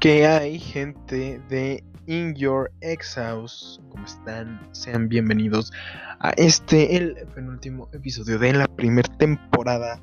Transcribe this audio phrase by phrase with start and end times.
[0.00, 3.80] que hay gente de In Your Ex House.
[3.90, 4.68] ¿Cómo están?
[4.72, 5.72] Sean bienvenidos
[6.20, 10.00] a este, el penúltimo episodio de la primera temporada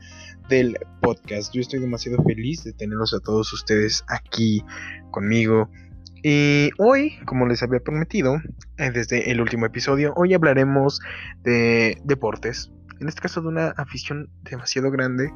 [0.50, 1.54] del podcast.
[1.54, 4.66] Yo estoy demasiado feliz de tenerlos a todos ustedes aquí
[5.11, 5.70] conmigo.
[6.23, 8.41] Y hoy, como les había prometido
[8.77, 11.00] eh, desde el último episodio, hoy hablaremos
[11.43, 12.70] de deportes.
[13.00, 15.32] En este caso de una afición demasiado grande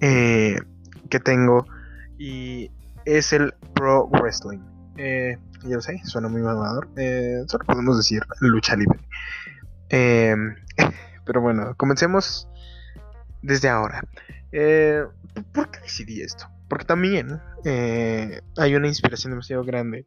[0.00, 0.56] eh,
[1.10, 1.66] que tengo.
[2.18, 2.70] Y
[3.06, 4.58] es el Pro Wrestling.
[4.98, 6.90] Eh, ya lo sé, suena muy mamador.
[6.96, 8.98] Eh, solo podemos decir lucha libre.
[9.88, 10.56] Em,
[11.24, 12.48] pero bueno, comencemos
[13.42, 14.02] desde ahora.
[14.52, 15.04] Eh,
[15.52, 16.46] ¿Por qué decidí esto?
[16.68, 17.40] Porque también
[18.58, 20.06] hay una inspiración demasiado grande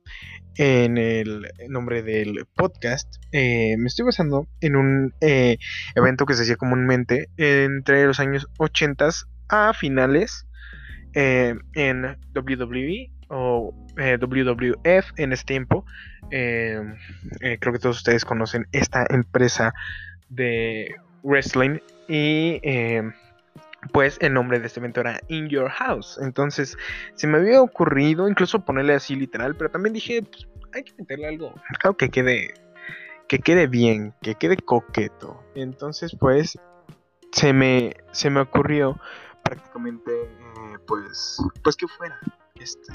[0.55, 3.07] en el nombre del podcast.
[3.31, 9.09] me estoy basando en un evento que se hacía comúnmente entre los años 80
[9.47, 10.48] a finales
[11.13, 15.85] eh, en WWE o eh, WWF en ese tiempo.
[16.31, 16.79] Eh,
[17.59, 19.73] creo que todos ustedes conocen esta empresa
[20.29, 22.61] de wrestling y
[23.91, 26.19] pues el nombre de este evento era In Your House.
[26.21, 26.77] Entonces
[27.15, 31.27] se me había ocurrido incluso ponerle así literal, pero también dije, pues, hay que meterle
[31.27, 32.53] algo, algo que quede
[33.27, 35.43] que quede bien, que quede coqueto.
[35.55, 36.57] Entonces pues
[37.31, 38.99] se me se me ocurrió
[39.49, 40.11] prácticamente
[40.85, 42.19] pues, pues que fuera
[42.59, 42.93] este,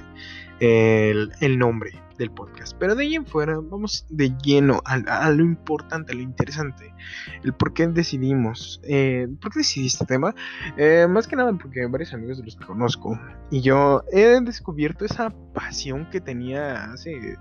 [1.41, 2.77] el, nombre del podcast.
[2.79, 6.95] Pero de ahí en fuera, vamos de lleno a, lo importante, a lo interesante.
[7.43, 8.81] El por qué decidimos.
[8.85, 10.35] Eh, ¿Por qué decidí este tema?
[10.77, 13.19] Eh, más que nada porque varios amigos de los que conozco
[13.51, 17.37] y yo he descubierto esa pasión que tenía hace,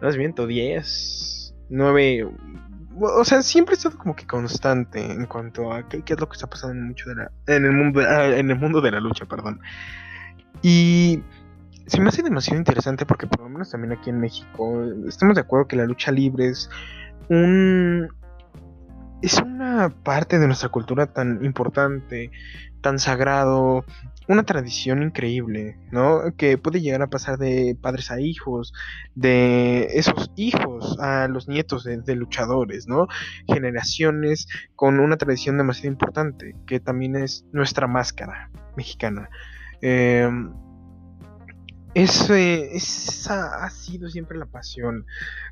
[0.00, 2.30] no sé, 10, 9.
[3.00, 6.34] O sea, siempre he estado como que constante en cuanto a qué, es lo que
[6.34, 9.26] está pasando mucho de la, en, el mundo, ah, en el mundo de la lucha,
[9.26, 9.60] perdón.
[10.62, 11.22] Y
[11.86, 15.40] se me hace demasiado interesante porque por lo menos también aquí en México estamos de
[15.40, 16.68] acuerdo que la lucha libre es
[17.28, 18.08] un
[19.22, 22.30] es una parte de nuestra cultura tan importante,
[22.80, 23.84] tan sagrado,
[24.28, 26.20] una tradición increíble, ¿no?
[26.36, 28.72] Que puede llegar a pasar de padres a hijos,
[29.14, 33.08] de esos hijos a los nietos de, luchadores, ¿no?
[33.46, 34.46] Generaciones
[34.76, 39.28] con una tradición demasiado importante, que también es nuestra máscara mexicana.
[39.80, 40.30] Eh,
[41.94, 45.06] esa ha sido siempre la pasión,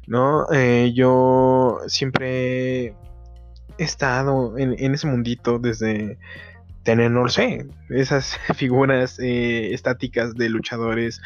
[0.07, 0.47] ¿no?
[0.53, 2.95] Eh, yo siempre
[3.79, 6.19] he estado en, ese mundito desde
[6.83, 11.21] tener, no lo sé, esas figuras eh, estáticas de luchadores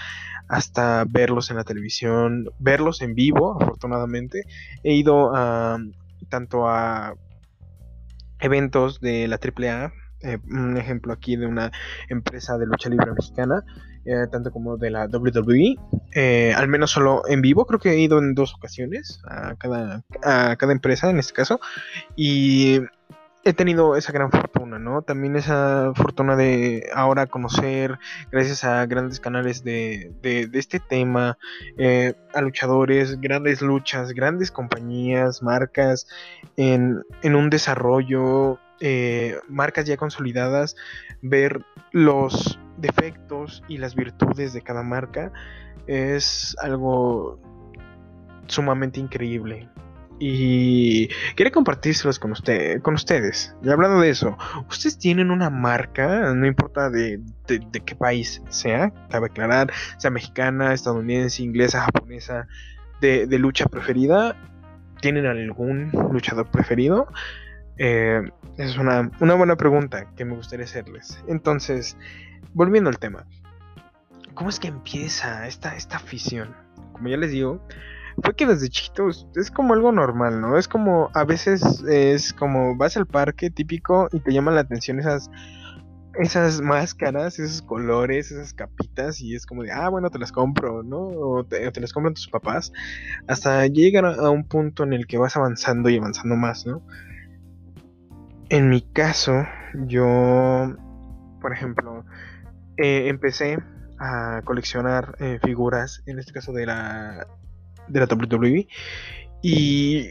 [0.49, 4.43] hasta verlos en la televisión, verlos en vivo, afortunadamente.
[4.83, 5.78] He ido a
[6.28, 7.15] tanto a
[8.41, 11.71] eventos de la AAA, eh, un ejemplo aquí de una
[12.09, 13.65] empresa de lucha libre mexicana,
[14.05, 15.77] eh, tanto como de la WWE,
[16.15, 20.03] eh, al menos solo en vivo, creo que he ido en dos ocasiones a cada,
[20.22, 21.61] a cada empresa en este caso,
[22.16, 22.81] y
[23.44, 25.03] he tenido esa gran fortuna, ¿no?
[25.03, 27.99] También esa fortuna de ahora conocer,
[28.31, 31.39] gracias a grandes canales de, de, este tema,
[32.34, 36.06] a luchadores, grandes luchas, grandes compañías, marcas,
[36.56, 40.75] en, en un desarrollo eh, marcas ya consolidadas,
[41.21, 41.60] ver
[41.93, 45.32] los defectos y las virtudes de cada marca
[45.86, 47.41] es algo
[48.46, 49.68] sumamente increíble.
[50.22, 53.56] Y quería compartírselos con, usted, con ustedes.
[53.62, 54.36] Y hablando de eso,
[54.68, 61.42] ustedes tienen una marca, no importa de, qué país sea, cabe aclarar, sea mexicana, estadounidense,
[61.42, 62.47] inglesa, japonesa,
[63.00, 64.36] de, de lucha preferida.
[65.00, 67.08] ¿Tienen algún luchador preferido?
[67.82, 68.20] Eh,
[68.58, 71.24] es una, buena pregunta que me gustaría hacerles.
[71.28, 71.97] Entonces,
[72.55, 73.27] volviendo al tema.
[74.34, 76.55] ¿Cómo es que empieza esta, esta afición?
[76.93, 77.61] Como ya les digo,
[78.22, 80.59] fue que desde chiquitos es como algo normal, ¿no?
[80.59, 84.98] Es como, a veces es como vas al parque típico y te llaman la atención
[84.98, 85.30] esas,
[86.15, 90.83] esas máscaras, esos colores, esas capitas y es como de, ah, bueno, te las compro,
[90.83, 90.98] ¿no?
[90.98, 92.72] O te, te las compran tus papás.
[93.27, 96.83] Hasta llegar a un punto en el que vas avanzando y avanzando más, ¿no?
[98.48, 99.47] En mi caso,
[99.86, 100.74] yo,
[101.41, 102.04] por ejemplo,
[102.82, 103.59] eh, empecé
[103.98, 107.27] a coleccionar eh, figuras, en este caso de la,
[107.88, 108.66] de la WWE,
[109.42, 110.09] y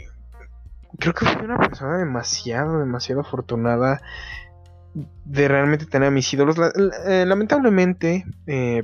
[0.99, 4.01] creo que fui una persona demasiado, demasiado afortunada
[5.25, 6.57] de realmente tener a mis ídolos.
[7.07, 8.25] Eh, lamentablemente,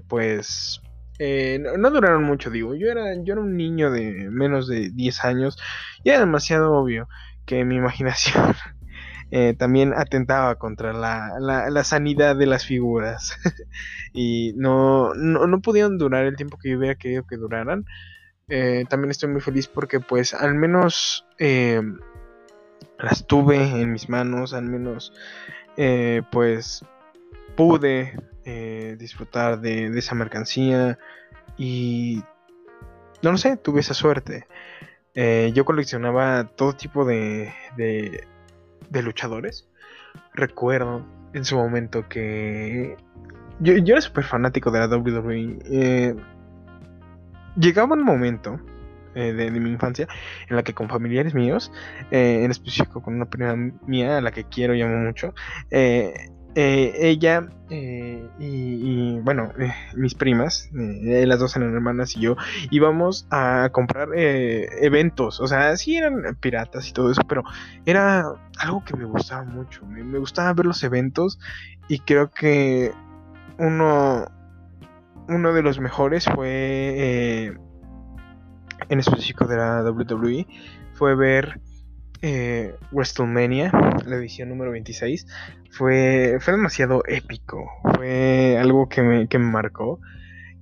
[0.08, 0.82] pues
[1.20, 2.76] no, no, duraron mucho, digo.
[2.76, 5.58] Yo era, yo era un niño de menos de 10 años
[6.04, 7.08] y era demasiado obvio
[7.46, 8.56] que mi imaginación
[9.32, 13.38] eh, también atentaba contra la, sanidad de las figuras.
[14.14, 17.86] y no, no, pudieron durar el tiempo que yo hubiera querido que duraran.
[18.48, 21.82] Eh, también estoy muy feliz porque pues al menos eh,
[23.00, 25.12] las tuve en mis manos, al menos
[26.32, 26.86] pues
[27.58, 28.18] pude
[28.98, 30.98] disfrutar de, esa mercancía
[31.58, 32.24] y
[33.22, 34.46] no lo sé, tuve esa suerte.
[35.16, 37.52] Yo coleccionaba todo tipo de,
[38.92, 39.68] luchadores.
[40.34, 42.96] Recuerdo en su momento que
[43.60, 45.60] yo, era súper fanático de la WWE.
[45.66, 46.16] Eh,
[47.58, 48.60] llegaba un momento
[49.16, 50.08] eh, de, mi infancia
[50.50, 51.72] en la que con familiares míos,
[52.12, 53.56] en específico con una prima
[53.88, 55.34] mía a la que quiero y amo mucho,
[55.72, 56.14] eh,
[56.56, 62.36] ella eh, y, bueno, eh, mis primas, las dos eran hermanas y yo,
[62.70, 65.40] íbamos a comprar eventos.
[65.40, 67.44] O sea, sí eran piratas y todo eso, pero
[67.86, 68.26] era
[68.60, 69.86] algo que me gustaba mucho.
[69.86, 71.40] Me, me gustaba ver los eventos
[71.88, 72.92] y creo que
[73.58, 74.26] uno,
[75.28, 77.58] uno de los mejores fue,
[78.90, 80.48] en específico de la WWE,
[80.94, 81.60] fue ver
[82.22, 83.72] eh, WrestleMania,
[84.06, 85.28] la edición número 26,
[85.72, 87.66] fue, fue demasiado épico.
[87.96, 90.00] Fue algo que me, que me marcó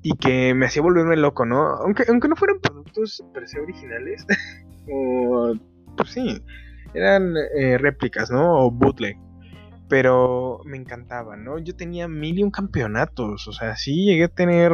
[0.01, 1.61] y que me hacía volverme loco, ¿no?
[1.77, 4.25] Aunque, aunque no fueran productos per se originales,
[4.91, 5.53] o,
[5.95, 6.43] pues sí,
[6.93, 8.65] eran eh, réplicas, ¿no?
[8.65, 9.17] O bootleg.
[9.89, 11.59] Pero me encantaban, ¿no?
[11.59, 14.73] Yo tenía mil y un campeonatos, o sea, sí llegué a tener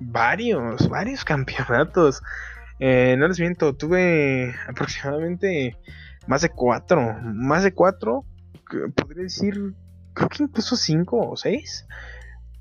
[0.00, 2.22] varios, varios campeonatos.
[2.80, 5.76] Eh, no les miento, tuve aproximadamente
[6.26, 7.16] más de cuatro.
[7.22, 8.24] Más de cuatro,
[8.94, 9.74] podría decir,
[10.14, 11.86] creo que incluso cinco o seis.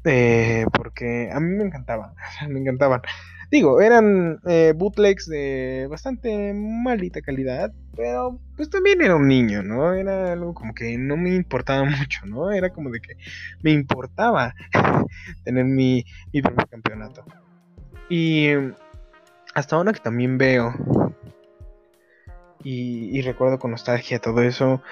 [0.03, 2.13] Eh, porque a mí me encantaban,
[2.49, 3.01] me encantaban.
[3.49, 9.93] Digo, eran eh, bootlegs de bastante malita calidad, pero pues también era un niño, ¿no?
[9.93, 12.51] Era algo como que no me importaba mucho, ¿no?
[12.51, 13.13] Era como de que
[13.63, 14.53] me importaba
[15.43, 17.23] tener mi, mi primer campeonato.
[18.09, 18.47] Y
[19.57, 20.71] hasta ahora que también veo
[22.63, 24.83] y, recuerdo con nostalgia todo eso,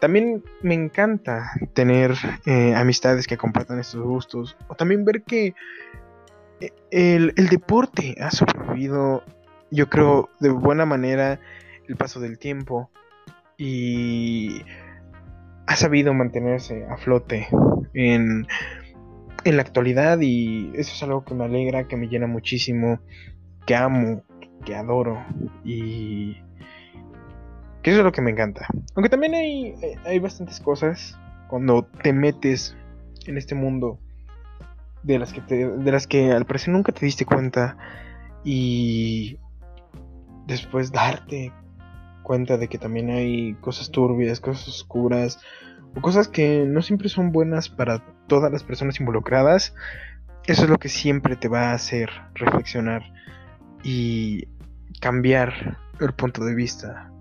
[0.00, 2.14] también me encanta tener
[2.46, 5.54] eh, amistades que compartan estos gustos o también ver que
[6.60, 9.24] eh, el, deporte ha sobrevivido,
[9.70, 11.38] yo creo, de buena manera
[11.86, 12.90] el paso del tiempo
[13.58, 14.62] y
[15.66, 17.48] ha sabido mantenerse a flote
[17.92, 18.46] en,
[19.44, 23.00] en la actualidad y eso es algo que me alegra, que me llena muchísimo
[23.66, 24.22] que amo,
[24.64, 25.24] que adoro
[25.64, 26.34] y
[27.82, 28.66] que eso es lo que me encanta.
[28.94, 29.74] Aunque también hay,
[30.04, 31.18] hay bastantes cosas
[31.48, 32.76] cuando te metes
[33.26, 33.98] en este mundo
[35.02, 37.76] de las que de las que al parecer nunca te diste cuenta
[38.42, 39.38] y
[40.46, 41.52] después darte
[42.22, 45.40] cuenta de que también hay cosas turbias, cosas oscuras
[45.94, 49.74] o cosas que no siempre son buenas para todas las personas involucradas.
[50.46, 53.02] Eso es lo que siempre te va a hacer reflexionar
[53.84, 54.48] y
[55.00, 57.12] cambiar el punto de vista.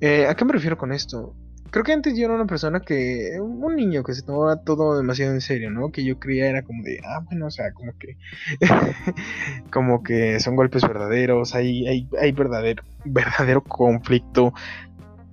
[0.00, 1.34] Eh, ¿A qué me refiero con esto?
[1.70, 5.32] Creo que antes yo era una persona que, un niño que se tomaba todo demasiado
[5.32, 5.90] en serio, ¿no?
[5.90, 8.16] Que yo creía era como de, ah, bueno, o sea, como que,
[9.72, 14.52] como que son golpes verdaderos, hay, hay, hay verdadero, verdadero conflicto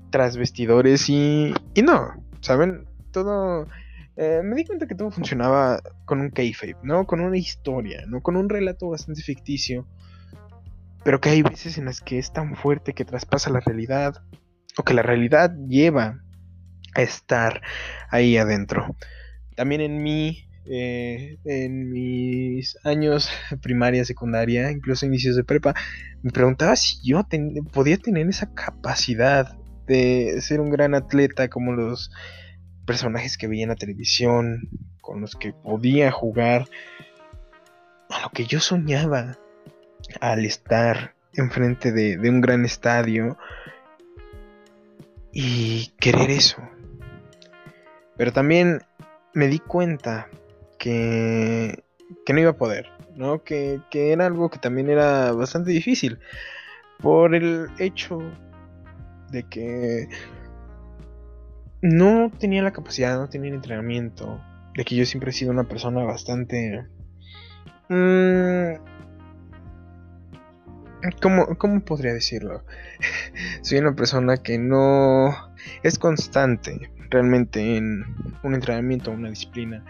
[0.09, 2.85] tras vestidores y, y no, ¿saben?
[3.11, 3.68] Todo,
[4.15, 7.06] eh, me di cuenta que todo funcionaba con un kayfabe, ¿no?
[7.06, 8.21] Con una historia, ¿no?
[8.21, 9.87] Con un relato bastante ficticio
[11.04, 14.24] pero que hay veces en las que es tan fuerte que traspasa la realidad
[14.78, 16.19] o que la realidad lleva
[16.95, 17.62] a estar
[18.10, 18.95] ahí adentro.
[19.56, 23.30] También en mí, eh, en mis años
[23.62, 25.74] primaria, secundaria, incluso inicios de prepa,
[26.22, 27.22] me preguntaba si yo
[27.72, 29.57] podía tener esa capacidad
[29.88, 32.12] de ser un gran atleta como los
[32.86, 34.69] personajes que veía en la televisión,
[35.02, 36.66] con los que podía jugar,
[38.10, 39.38] a lo que yo soñaba
[40.19, 43.38] al estar enfrente de, un gran estadio
[45.31, 46.62] y querer eso.
[48.18, 48.81] Pero también
[49.33, 50.30] me di cuenta
[50.78, 51.83] que,
[52.26, 53.44] que no iba a poder, ¿no?
[53.44, 56.19] Que, que, era algo que también era bastante difícil.
[57.00, 58.19] Por el hecho
[59.31, 60.07] de que
[61.81, 64.42] no tenía la capacidad, no tenía el entrenamiento.
[64.76, 66.88] De que yo siempre he sido una persona bastante...
[67.90, 68.74] Mmm,
[71.22, 72.64] ¿Cómo, ¿Cómo podría decirlo?
[73.62, 75.36] Soy una persona que no
[75.83, 78.06] es constante realmente en
[78.44, 79.83] un entrenamiento, una disciplina.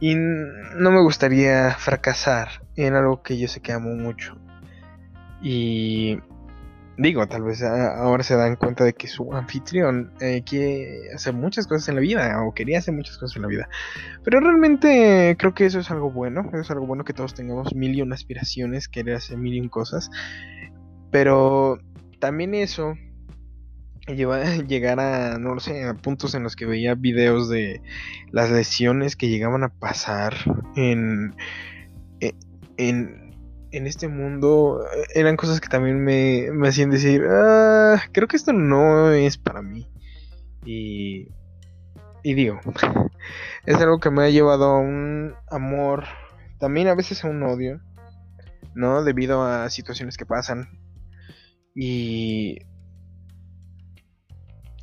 [0.00, 4.36] Y no me gustaría fracasar en algo que yo sé que amo mucho.
[5.40, 6.18] Y
[6.98, 11.66] digo, tal vez ahora se dan cuenta de que su anfitrión eh, quiere hacer muchas
[11.66, 13.68] cosas en la vida o quería hacer muchas cosas en la vida.
[14.24, 17.94] Pero realmente creo que eso es algo bueno, es algo bueno que todos tengamos mil
[17.94, 20.10] y una aspiraciones, querer hacer mil y un cosas.
[21.16, 21.78] Pero
[22.20, 22.92] también eso
[24.06, 27.80] lleva a llegar a, no sé, a puntos en los que veía videos de
[28.32, 30.34] las lesiones que llegaban a pasar
[30.76, 31.34] en,
[32.20, 32.34] e,
[32.76, 33.32] en
[33.72, 38.52] en este mundo eh, eran cosas que también me, hacían decir, ah, creo que esto
[38.52, 39.88] no es para mí.
[40.66, 41.28] Y,
[42.22, 42.60] y digo,
[43.64, 46.04] es algo que me ha llevado a un amor,
[46.58, 47.80] también a veces a un odio,
[48.74, 49.02] ¿no?
[49.02, 50.68] Debido a situaciones que pasan.
[51.76, 52.58] Y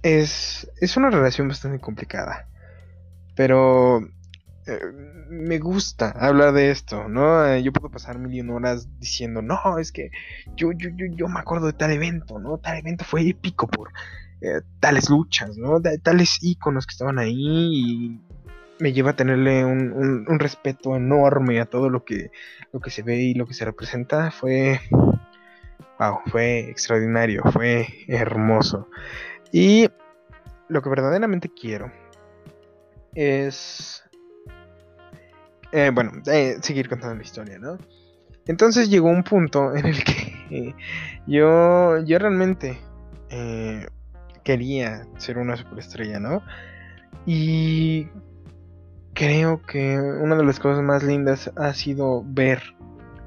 [0.03, 2.47] es, es una relación bastante complicada.
[3.35, 4.01] Pero
[4.67, 4.79] eh,
[5.29, 7.45] me gusta hablar de esto, ¿no?
[7.45, 10.11] Eh, yo puedo pasar mil horas diciendo, no, es que
[10.55, 12.59] yo, yo, yo, yo me acuerdo de tal evento, ¿no?
[12.59, 13.91] Tal evento fue épico por
[14.41, 15.81] eh, tales luchas, ¿no?
[16.03, 18.21] tales iconos que estaban ahí y
[18.79, 19.93] me lleva a tenerle un,
[20.27, 22.29] un, respeto enorme a todo lo que,
[22.73, 24.31] lo que se ve y lo que se representa.
[24.31, 24.81] Fue,
[25.99, 28.89] wow, fue extraordinario, fue hermoso.
[29.51, 29.89] Y
[30.69, 31.91] lo que verdaderamente quiero
[33.13, 34.03] es
[35.75, 37.79] eh, bueno, eh, seguir contando la historia, ¿no?
[38.45, 40.75] Entonces llegó un punto en el que
[41.25, 42.77] yo, yo realmente
[43.31, 43.87] eh,
[44.43, 46.43] quería ser una superestrella, ¿no?
[47.25, 48.07] Y
[49.15, 52.61] creo que una de las cosas más lindas ha sido ver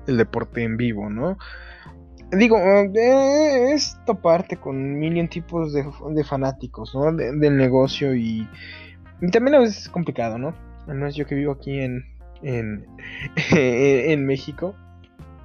[0.07, 1.38] el deporte en vivo, ¿no?
[2.33, 7.12] Digo, es toparte con million tipos de, fanáticos, ¿no?
[7.12, 8.49] del negocio y,
[9.21, 10.54] y, también a veces es complicado, ¿no?
[10.87, 12.04] No es yo que vivo aquí en,
[12.42, 12.87] en,
[13.52, 14.75] en México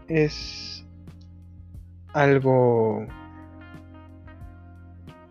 [0.07, 0.85] es
[2.13, 3.05] algo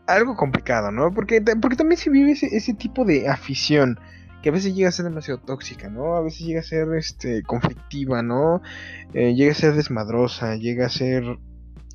[0.07, 1.12] algo complicado, ¿no?
[1.12, 3.99] Porque, porque también se vive ese, tipo de afición
[4.42, 6.16] que a veces llega a ser demasiado tóxica, ¿no?
[6.16, 8.62] A veces llega a ser este conflictiva, ¿no?
[9.14, 11.25] Eh, llega a ser desmadrosa, llega a ser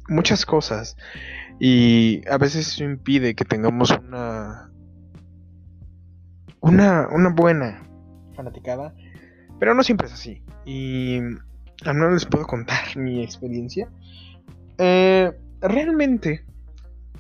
[0.08, 0.98] muchas cosas
[1.60, 4.70] y a veces eso impide que tengamos una
[6.60, 7.88] una una buena
[8.36, 8.94] fanaticada
[9.60, 10.42] pero no siempre es así.
[10.66, 11.20] Y
[11.86, 13.90] al menos les puedo contar mi experiencia.
[14.78, 16.46] Eh, realmente,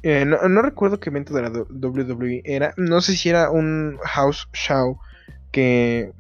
[0.03, 2.73] eh, no, recuerdo qué evento de la WWE era.
[2.77, 4.99] No sé si era un house show
[5.55, 6.11] que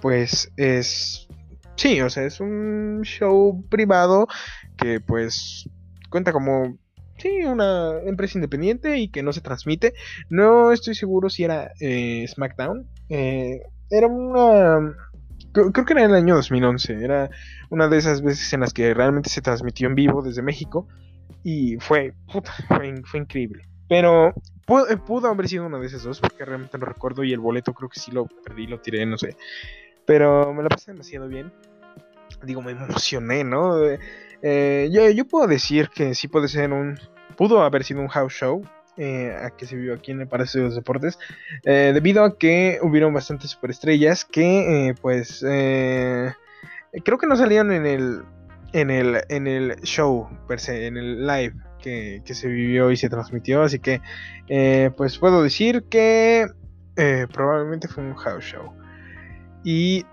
[0.00, 1.28] pues es...
[1.76, 4.26] Sí, o sea, es un show privado
[4.76, 5.70] que pues
[6.10, 6.76] cuenta como...
[7.18, 9.94] Sí, una empresa independiente y que no se transmite.
[10.28, 12.88] No estoy seguro si era eh, SmackDown.
[13.08, 14.92] era una
[15.52, 17.04] Creo, que era en el año 2011.
[17.04, 17.30] Era
[17.70, 20.88] una de esas veces en las que realmente se transmitió en vivo desde México.
[21.44, 22.14] Y fue,
[22.68, 23.68] fue, increíble.
[23.90, 24.32] Pero
[25.04, 27.24] pudo, haber sido una de esas dos, porque realmente no recuerdo.
[27.24, 29.36] Y el boleto creo que sí lo perdí, lo tiré, no sé.
[30.06, 31.52] Pero me la pasé demasiado bien.
[32.44, 33.74] Digo, me emocioné, ¿no?
[34.42, 37.00] Eh, yo, yo puedo decir que sí puede ser un.
[37.36, 38.62] Pudo haber sido un house show
[38.96, 41.18] eh, a que se vio aquí en el Palacio de los Deportes,
[41.64, 47.86] eh, debido a que hubieron bastantes superestrellas que, eh, pues, creo que no salieron en
[47.86, 48.22] el,
[48.72, 53.08] en el, en el show per se, en el live que, se vivió y se
[53.08, 54.00] transmitió, así que,
[54.96, 56.46] pues, puedo decir que
[57.32, 58.72] probablemente fue un house show.
[59.64, 60.04] Y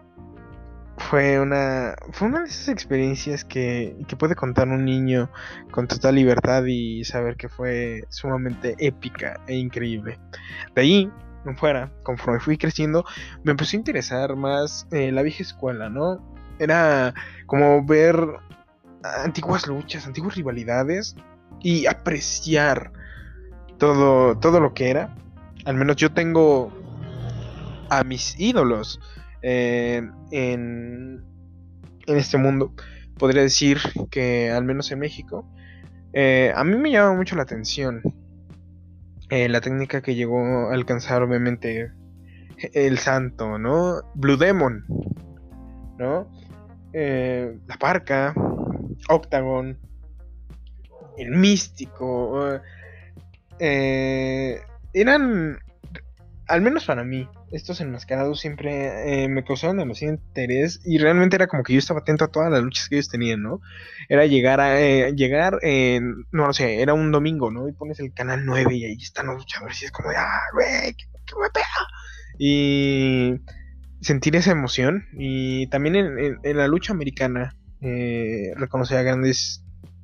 [0.97, 5.29] fue una, fue una de esas experiencias que, que, puede contar un niño
[5.71, 10.19] con total libertad y saber que fue sumamente épica e increíble.
[10.75, 11.11] De ahí,
[11.55, 13.05] fuera, conforme fui creciendo,
[13.43, 16.19] me empezó a interesar más eh, la vieja escuela, ¿no?
[16.59, 17.13] Era
[17.45, 18.15] como ver
[19.03, 21.15] antiguas luchas, antiguas rivalidades
[21.61, 22.91] y apreciar
[23.77, 25.15] todo, todo lo que era.
[25.65, 26.71] Al menos yo tengo
[27.89, 28.99] a mis ídolos
[29.41, 31.23] en, en,
[32.07, 32.73] este mundo.
[33.17, 33.79] Podría decir
[34.11, 35.49] que al menos en México,
[36.13, 38.01] eh, a mí me llama mucho la atención
[39.29, 41.91] eh, la técnica que llegó a alcanzar obviamente
[42.73, 44.01] el santo, ¿no?
[44.15, 44.85] Blue Demon,
[45.97, 46.31] ¿no?
[46.93, 48.33] Eh, la parca,
[49.09, 49.77] Octagon,
[51.17, 52.61] el místico,
[54.93, 55.59] eran,
[56.47, 61.47] al menos para mí, estos enmascarados siempre eh, me causaron demasiado interés y realmente era
[61.47, 63.61] como que yo estaba atento a todas las luchas que ellos tenían, ¿no?
[64.09, 65.59] Era llegar a eh, llegar
[66.31, 67.67] no, lo sé, era un domingo, ¿no?
[67.69, 70.93] Y pones el canal 9 y ahí están los luchadores y es como ah, güey,
[70.93, 71.61] qué, qué
[72.37, 73.41] Y
[74.01, 79.63] sentir esa emoción y también en, la lucha americana eh, reconocer a grandes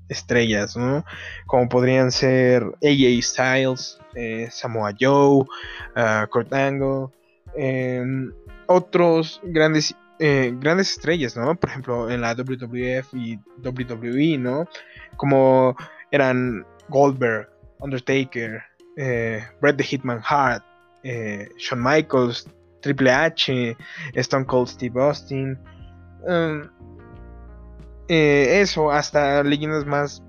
[0.10, 1.06] estrellas, ¿no?
[1.46, 5.46] Como podrían ser AJ Styles, eh, Samoa Joe,
[5.96, 7.08] uh, Kurt Angle,
[7.56, 8.32] em,
[8.68, 11.56] otros grandes, eh, grandes estrellas, ¿no?
[11.56, 14.68] Por ejemplo, en la WWF y WWE, ¿no?
[15.18, 15.76] Como
[16.12, 18.62] eran Goldberg, Undertaker,
[18.98, 20.64] eh, Bret the Hitman Hart,
[21.58, 22.48] Shawn Michaels,
[22.82, 23.76] Triple H,
[24.16, 25.58] Stone Cold Steve Austin.
[26.26, 26.70] Em,
[28.08, 30.24] eh, eso, hasta leyendas más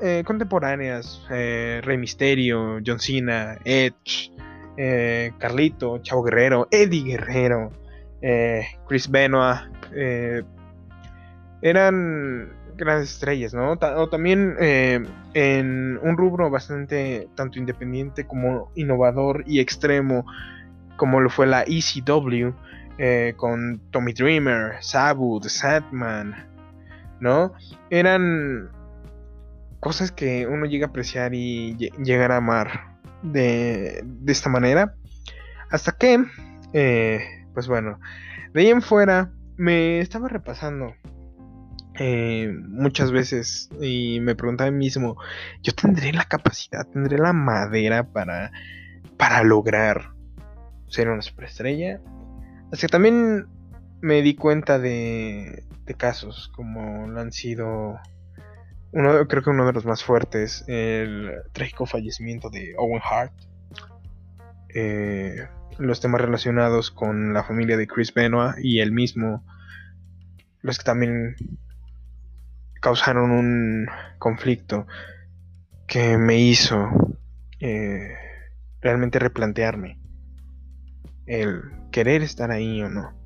[0.00, 4.32] eh, contemporáneas, eh, Rey Misterio, John Cena, Edge,
[5.38, 7.72] Carlito, Chavo Guerrero, Eddie Guerrero,
[8.86, 9.58] Chris Benoit,
[11.62, 13.72] eran grandes estrellas, ¿no?
[13.72, 20.24] o también en un rubro bastante tanto independiente como innovador y extremo,
[20.96, 22.54] como lo fue la ECW,
[23.36, 26.47] con Tommy Dreamer, Sabu, The Sandman,
[27.20, 27.52] ¿no?
[27.90, 28.70] Eran
[29.80, 34.94] cosas que uno llega a apreciar y llegar a amar de, esta manera.
[35.70, 36.24] Hasta que,
[36.72, 37.20] eh,
[37.54, 38.00] pues bueno,
[38.52, 40.94] de ahí en fuera me estaba repasando
[42.00, 45.16] eh, muchas veces y me preguntaba a mí mismo,
[45.62, 48.52] yo tendré la capacidad, tendré la madera para,
[49.16, 50.12] para lograr
[50.86, 52.00] ser una superestrella.
[52.72, 53.46] Así que también
[54.00, 57.98] me di cuenta de, de casos, como lo han sido,
[58.92, 63.32] uno, creo que uno de los más fuertes, el trágico fallecimiento de Owen Hart,
[64.74, 69.44] eh, los temas relacionados con la familia de Chris Benoit y él mismo,
[70.60, 71.36] los que también
[72.80, 73.88] causaron un
[74.18, 74.86] conflicto
[75.86, 76.90] que me hizo
[77.60, 78.14] eh,
[78.80, 79.98] realmente replantearme
[81.26, 83.17] el querer estar ahí o no.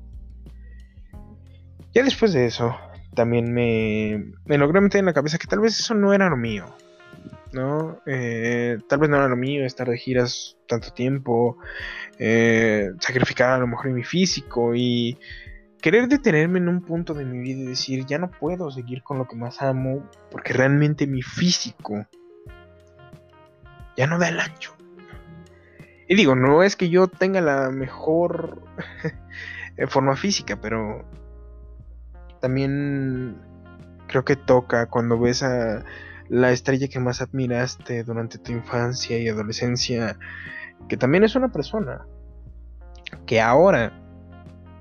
[1.93, 2.75] Ya después de eso,
[3.13, 6.37] también me, me logré meter en la cabeza que tal vez eso no era lo
[6.37, 6.75] mío.
[7.53, 8.01] ¿no?
[8.05, 11.57] Eh, tal vez no era lo mío estar de giras tanto tiempo,
[12.17, 15.17] eh, sacrificar a lo mejor mi físico y
[15.81, 19.17] querer detenerme en un punto de mi vida y decir, ya no puedo seguir con
[19.17, 22.07] lo que más amo porque realmente mi físico
[23.95, 24.75] ya no da el ancho.
[26.07, 28.61] Y digo, no es que yo tenga la mejor
[29.87, 31.05] forma física, pero
[32.43, 33.37] también
[34.07, 35.85] creo que toca cuando ves a
[36.27, 40.19] la estrella que más admiraste durante tu infancia y adolescencia,
[40.89, 42.05] que también es una persona,
[43.25, 43.93] que ahora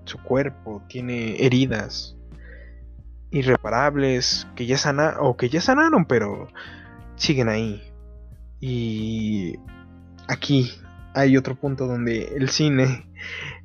[0.07, 2.17] su cuerpo tiene heridas
[3.31, 6.49] irreparables que ya sana o que ya sanaron, pero
[7.15, 7.81] siguen ahí.
[8.59, 9.55] Y
[10.27, 10.69] aquí
[11.15, 13.09] hay otro punto donde el cine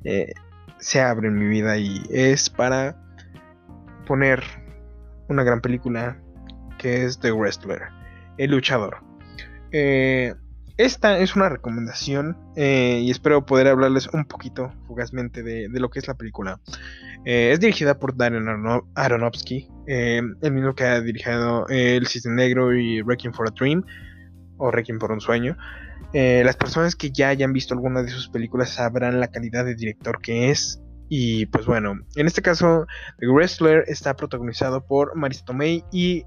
[0.04, 0.34] eh,
[0.78, 3.07] se abre en mi vida y es para
[4.08, 4.42] poner
[5.28, 6.18] una gran película
[6.78, 7.82] que es The Wrestler,
[8.38, 9.04] El Luchador.
[9.70, 10.34] Eh,
[10.78, 15.98] esta es una recomendación eh, y espero poder hablarles un poquito fugazmente de, lo que
[15.98, 16.58] es la película.
[17.26, 18.46] Eh, es dirigida por Darren
[18.94, 23.84] Aronofsky, el mismo que ha dirigido El Cisne Negro y Wrecking for a Dream
[24.56, 25.54] o Wrecking por un Sueño.
[26.14, 30.22] las personas que ya hayan visto alguna de sus películas sabrán la calidad de director
[30.22, 32.86] que es y pues bueno, en este caso,
[33.18, 36.24] The Wrestler está protagonizado por Marisa Tomei y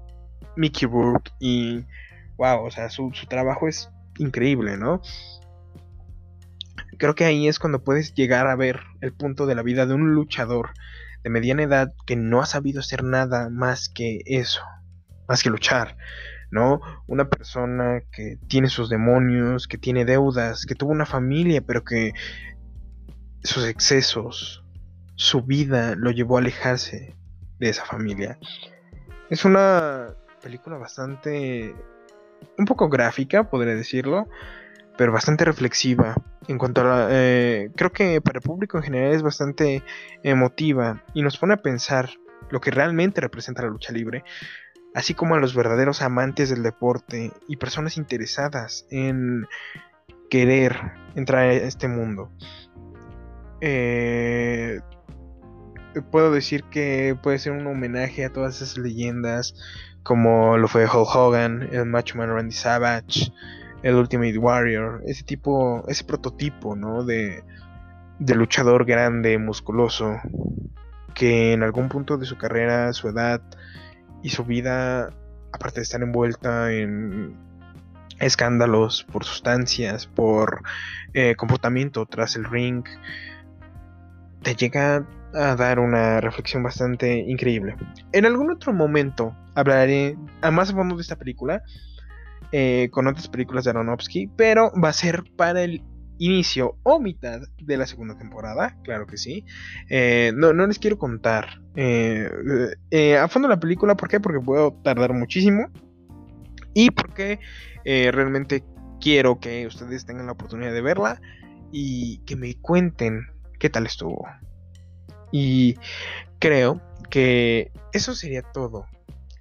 [0.56, 1.30] Mickey Rourke.
[1.38, 1.84] Y
[2.36, 5.00] wow, o sea, su, trabajo es increíble, ¿no?
[6.98, 9.94] Creo que ahí es cuando puedes llegar a ver el punto de la vida de
[9.94, 10.70] un luchador
[11.22, 14.62] de mediana edad que no ha sabido hacer nada más que eso,
[15.28, 15.96] más que luchar,
[16.50, 16.80] ¿no?
[17.06, 22.12] Una persona que tiene sus demonios, que tiene deudas, que tuvo una familia, pero que
[23.42, 24.61] sus excesos,
[25.22, 27.14] su vida lo llevó a alejarse
[27.60, 28.38] de esa familia.
[29.30, 31.76] Es una película bastante...
[32.58, 34.26] un poco gráfica, podría decirlo,
[34.98, 36.16] pero bastante reflexiva.
[36.48, 37.08] En cuanto a la...
[37.10, 39.84] Eh, creo que para el público en general es bastante
[40.24, 42.10] emotiva y nos pone a pensar
[42.50, 44.24] lo que realmente representa la lucha libre,
[44.92, 49.46] así como a los verdaderos amantes del deporte y personas interesadas en
[50.28, 50.76] querer
[51.14, 52.32] entrar a este mundo.
[53.60, 54.80] Eh,
[56.00, 59.54] puedo decir que puede ser un homenaje a todas esas leyendas,
[60.02, 63.32] como lo fue Hulk Hogan, el Macho Man Randy Savage,
[63.82, 67.04] el Ultimate Warrior, ese tipo, ese prototipo, ¿no?
[67.04, 67.44] De,
[68.18, 70.20] de luchador grande, musculoso,
[71.14, 73.42] que en algún punto de su carrera, su edad
[74.22, 75.10] y su vida,
[75.52, 77.36] aparte de estar envuelta en
[78.18, 80.62] escándalos por sustancias, por
[81.12, 82.84] eh, comportamiento tras el ring,
[84.42, 87.76] te llega a dar una reflexión bastante increíble.
[88.12, 91.62] En algún otro momento hablaré a más a fondo de esta película
[92.54, 95.82] eh, con otras películas de Aronofsky, pero va a ser para el
[96.18, 99.44] inicio o mitad de la segunda temporada, claro que sí.
[99.88, 104.20] Eh, no, no, les quiero contar eh, a fondo la película, ¿por qué?
[104.20, 105.68] Porque puedo tardar muchísimo
[106.74, 107.40] y porque
[107.84, 108.64] realmente
[109.00, 111.20] quiero que ustedes tengan la oportunidad de verla
[111.72, 113.26] y que me cuenten
[113.58, 114.26] qué tal estuvo.
[115.32, 115.76] Y
[116.38, 118.86] creo que eso sería todo.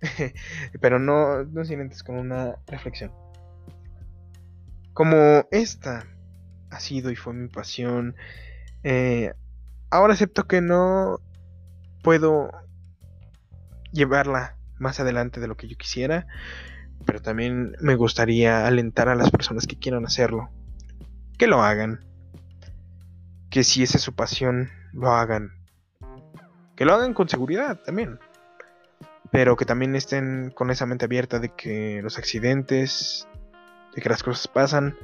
[0.82, 3.12] Pero no, no sin antes con una reflexión.
[4.94, 6.08] Como esta
[6.70, 8.16] ha sido y fue mi pasión,
[8.84, 9.34] eh,
[9.90, 11.20] ahora acepto que no
[12.02, 12.50] puedo
[13.92, 16.28] llevarla más adelante de lo que yo quisiera,
[17.06, 20.50] pero también me gustaría alentar a las personas que quieran hacerlo,
[21.38, 22.06] que lo hagan,
[23.50, 25.61] que si esa es su pasión, lo hagan,
[26.76, 28.20] que lo hagan con seguridad también.
[29.32, 33.28] Pero que también estén con esa mente abierta de que los accidentes,
[33.96, 34.98] de que las cosas pasan.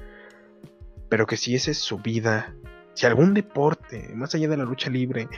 [1.10, 2.53] Pero que si esa es su vida,
[2.93, 5.30] si algún deporte, más allá de la lucha libre,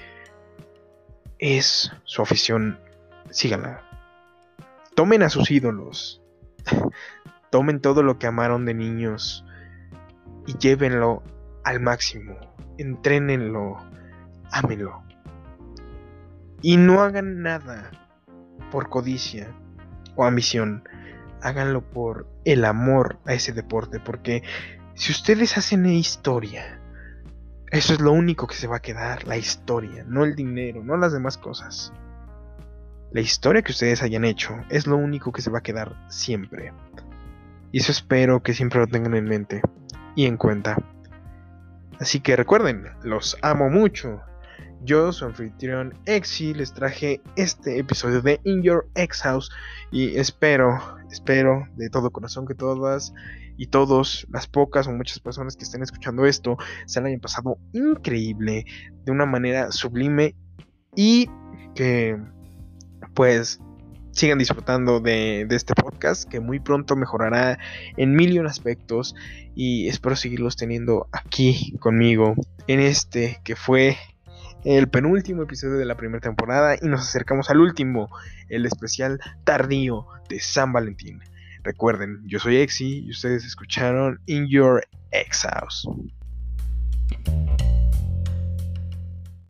[1.38, 2.80] es su afición,
[3.30, 3.86] síganla.
[4.96, 6.22] Tomen a sus ídolos.
[7.52, 9.46] Tomen todo lo que amaron de niños
[10.46, 11.24] y llévenlo
[11.64, 12.38] al máximo.
[12.78, 13.78] Entrénenlo.
[14.52, 15.04] Ámenlo.
[16.62, 17.90] Y no hagan nada
[18.72, 19.54] por codicia
[20.16, 20.84] o ambición.
[21.42, 24.00] Háganlo por el amor a ese deporte.
[24.00, 24.44] Porque
[24.96, 26.80] si ustedes hacen historia,
[27.72, 29.28] eso es lo único que se va a quedar.
[29.28, 31.94] La historia, no el dinero, no las demás cosas.
[33.12, 36.74] La historia que ustedes hayan hecho es lo único que se va a quedar siempre.
[37.72, 39.62] Y eso espero que siempre lo tengan en mente
[40.16, 40.78] y en cuenta.
[42.00, 44.22] Así que recuerden, los amo mucho.
[44.82, 49.52] Yo, su anfitrión Exi, les traje este episodio de In Your Ex House
[49.92, 50.80] y espero,
[51.12, 53.14] espero de todo corazón que todas
[53.58, 57.58] y todos, las pocas o muchas personas que estén escuchando esto, se lo hayan pasado
[57.74, 58.66] increíble,
[59.04, 60.34] de una manera sublime
[60.96, 61.30] y
[61.76, 62.18] que
[63.14, 63.60] pues
[64.12, 67.60] sigan disfrutando de, de, este podcast que muy pronto mejorará
[67.98, 69.14] en mil y un aspectos
[69.56, 72.34] y espero seguirlos teniendo aquí conmigo
[72.68, 73.98] en este que fue
[74.64, 78.10] el penúltimo episodio de la primera temporada y nos acercamos al último,
[78.50, 81.22] el especial tardío de San Valentín.
[81.64, 85.88] Recuerden, yo soy Exi y ustedes escucharon In Your Ex House.